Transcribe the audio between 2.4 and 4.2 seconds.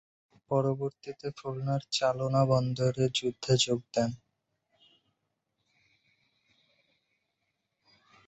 বন্দরে যুদ্ধে যোগ দেন।